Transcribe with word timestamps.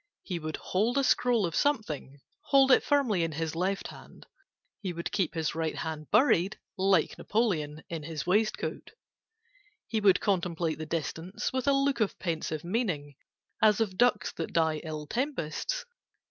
He 0.23 0.39
would 0.39 0.57
hold 0.57 0.97
a 0.97 1.03
scroll 1.03 1.45
of 1.45 1.55
something, 1.55 2.21
Hold 2.45 2.71
it 2.71 2.81
firmly 2.81 3.23
in 3.23 3.33
his 3.33 3.55
left 3.55 3.89
hand; 3.89 4.25
He 4.79 4.93
would 4.93 5.11
keep 5.11 5.35
his 5.35 5.53
right 5.53 5.75
hand 5.75 6.09
buried 6.09 6.57
(Like 6.75 7.19
Napoleon) 7.19 7.83
in 7.87 8.01
his 8.01 8.25
waistcoat; 8.25 8.93
He 9.85 10.01
would 10.01 10.19
contemplate 10.19 10.79
the 10.79 10.87
distance 10.87 11.53
With 11.53 11.67
a 11.67 11.73
look 11.73 11.99
of 11.99 12.17
pensive 12.17 12.63
meaning, 12.63 13.13
As 13.61 13.79
of 13.79 13.95
ducks 13.95 14.31
that 14.31 14.53
die 14.53 14.81
ill 14.83 15.05
tempests. 15.05 15.85